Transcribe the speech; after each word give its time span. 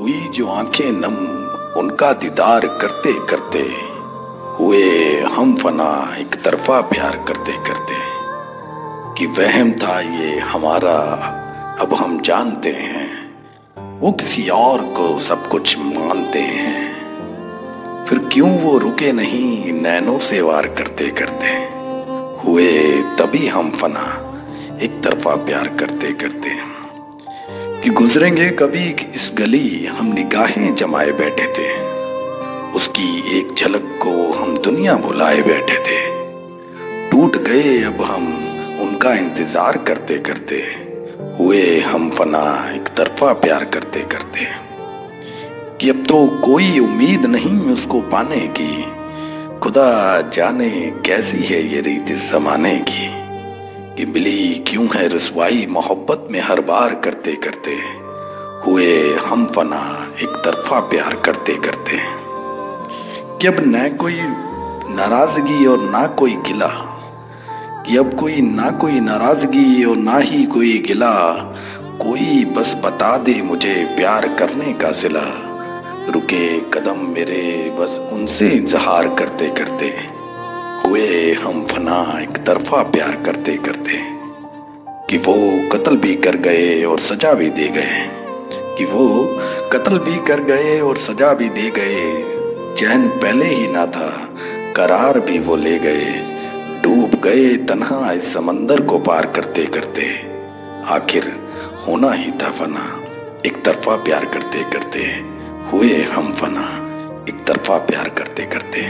हुई 0.00 0.30
जो 0.34 0.48
आँखें 0.48 0.92
नम, 0.92 1.14
उनका 1.80 2.12
दीदार 2.12 2.66
करते 2.66 3.26
करते 3.26 3.76
हुए 4.58 5.20
हम 5.20 5.56
फना 5.56 6.16
एक 6.18 6.34
तरफा 6.34 6.80
प्यार 6.80 7.24
करते 7.28 7.52
करते 7.52 7.94
कि 9.18 9.26
वहम 9.26 9.72
था 9.72 10.00
ये 10.00 10.38
हमारा, 10.38 10.96
अब 11.80 11.94
हम 11.94 12.20
जानते 12.20 12.70
हैं। 12.70 13.34
वो 14.00 14.12
किसी 14.12 14.48
और 14.48 14.80
को 14.80 15.18
सब 15.18 15.48
कुछ 15.48 15.78
मानते 15.78 16.40
हैं। 16.40 16.94
फिर 18.04 18.18
क्यों 18.18 18.58
वो 18.58 18.78
रुके 18.78 19.12
नहीं 19.12 19.72
नैनों 19.72 20.18
से 20.18 20.40
वार 20.40 20.66
करते 20.66 21.08
करते 21.10 21.48
हुए 22.48 23.02
तभी 23.18 23.48
हम 23.48 23.70
फना 23.70 24.06
एक 24.82 25.02
तरफा 25.04 25.34
प्यार 25.34 25.68
करते 25.68 26.12
करते 26.12 26.83
कि 27.84 27.90
गुजरेंगे 27.90 28.50
कभी 28.50 28.96
इस 29.14 29.32
गली, 29.34 29.86
हम 29.86 30.12
निगाहें 30.12 30.74
जमाए 30.74 31.10
बैठे 31.10 31.46
थे। 31.46 31.80
उसकी 32.72 33.38
एक 33.38 33.54
झलक 33.54 33.98
को 34.02 34.32
हम 34.32 34.58
दुनिया 34.58 34.94
बुलाए 34.94 35.42
बैठे 35.42 35.78
थे। 35.78 36.00
टूट 37.10 37.36
गए 37.36 37.82
अब 37.82 38.02
हम, 38.02 38.26
उनका 38.82 39.14
इंतज़ार 39.14 39.76
करते 39.76 40.18
करते। 40.18 40.56
हुए 41.38 41.80
हम 41.80 42.10
फना, 42.10 42.72
एक 42.74 42.88
तरफा 42.88 43.32
प्यार 43.32 43.64
करते 43.64 44.00
करते। 44.00 44.46
कि 45.80 45.90
अब 45.90 46.04
तो 46.08 46.26
कोई 46.26 46.78
उम्मीद 46.78 47.26
नहीं 47.26 47.58
उसको 47.58 48.00
पाने 48.00 48.40
की। 48.60 48.86
खुदा 49.58 50.20
जाने 50.34 50.70
कैसी 51.06 51.38
है 51.38 51.74
ये 51.74 51.80
रीत 51.80 52.06
जमाने 52.06 52.84
की। 52.88 53.23
कि 53.96 54.06
मिली 54.06 54.64
क्यों 54.68 54.86
है 54.86 55.08
रसवाई 55.08 55.66
मोहब्बत 55.70 56.28
में 56.30 56.40
हर 56.40 56.60
बार 56.60 56.94
करते 56.94 57.32
करते? 57.32 57.70
हुए 58.66 59.14
हम 59.14 59.46
फना 59.46 60.06
एक 60.22 60.28
तरफा 60.28 60.80
प्यार 60.80 61.14
करते 61.14 61.54
करते। 61.54 61.98
कि 63.38 63.46
अब 63.46 63.56
न 63.60 63.96
कोई 64.00 64.16
नाराज़गी 64.94 65.66
और 65.66 65.90
ना 65.90 66.06
कोई 66.06 66.30
गिला। 66.30 67.00
कि 67.86 67.96
अब 67.96 68.14
कोई 68.14 68.40
ना 68.40 68.70
कोई 68.70 69.00
नाराज़गी 69.00 69.84
और 69.84 69.96
ना 69.96 70.18
ही 70.18 70.44
कोई 70.44 70.84
गिला। 70.86 71.32
कोई 71.80 72.44
बस 72.44 72.80
बता 72.84 73.18
दे 73.18 73.42
मुझे 73.42 73.94
प्यार 73.96 74.28
करने 74.28 74.72
का 74.72 74.90
जिला। 74.90 75.24
रुके 76.10 76.60
कदम 76.60 76.98
मेरे 76.98 77.76
बस 77.80 78.08
उनसे 78.12 78.48
इजहार 78.48 79.08
करते 79.08 79.48
करते। 79.48 80.23
हुए 80.94 81.32
हम 81.34 81.64
फना 81.66 81.94
एक 82.22 82.36
तरफा 82.46 82.82
प्यार 82.82 83.14
करते 83.22 83.56
करते 83.56 83.94
कि 85.08 85.16
वो 85.18 85.34
कत्ल 85.68 85.96
भी 85.96 86.14
कर 86.16 86.36
गए 86.36 86.84
और 86.84 86.98
सजा 86.98 87.32
भी 87.32 87.48
दे 87.50 87.66
गए, 87.68 87.96
कि 88.78 88.84
वो 88.84 89.06
कत्ल 89.72 89.98
भी 89.98 90.14
कर 90.26 90.40
गए 90.40 90.78
और 90.80 90.96
सजा 90.96 91.32
भी 91.32 91.48
दे 91.48 91.70
गए। 91.70 92.74
चैन 92.74 93.08
पहले 93.16 93.46
ही 93.46 93.66
ना 93.68 93.86
था, 93.86 94.10
करार 94.76 95.18
भी 95.20 95.38
वो 95.38 95.56
ले 95.56 95.78
गए। 95.78 96.12
डूब 96.82 97.18
गए 97.20 97.56
तन्हा 97.66 98.12
इस 98.12 98.32
समंदर 98.34 98.80
को 98.82 98.98
पार 99.00 99.26
करते 99.26 99.64
करते, 99.68 100.06
आखिर 100.88 101.30
होना 101.86 102.12
ही 102.12 102.30
था 102.42 102.50
फना। 102.50 102.86
एक 103.46 103.62
तरफा 103.64 103.96
प्यार 104.04 104.24
करते 104.26 104.62
करते 104.72 105.02
हुए 105.72 106.00
हम 106.04 106.32
फना, 106.34 106.68
एक 107.28 107.44
तरफा 107.46 107.78
प्यार 107.86 108.08
करते 108.10 108.46
करते। 108.46 108.86